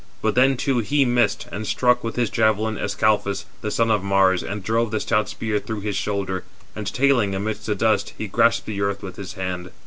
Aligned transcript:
But 0.23 0.33
then 0.33 0.57
too 0.57 0.79
he 0.79 1.05
missed, 1.05 1.45
and 1.51 1.67
struck 1.67 2.03
with 2.03 2.15
his 2.15 2.31
javelin 2.31 2.75
Ascalaphus, 2.75 3.45
the 3.61 3.69
son 3.69 3.91
of 3.91 4.01
Mars, 4.01 4.41
and 4.41 4.63
drove 4.63 4.89
the 4.89 4.99
stout 4.99 5.29
spear 5.29 5.59
through 5.59 5.81
his 5.81 5.95
shoulder; 5.95 6.43
and 6.75 6.91
tailing 6.91 7.35
amid 7.35 7.57
the 7.65 7.75
dust, 7.75 8.15
he 8.17 8.27
grasped 8.27 8.65
the 8.65 8.81
earth 8.81 9.03
with 9.03 9.17
his 9.17 9.33
hand. 9.33 9.69